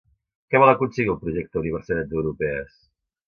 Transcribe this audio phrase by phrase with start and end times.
[0.53, 2.73] Què vol aconseguir el projecte Universitats Europees?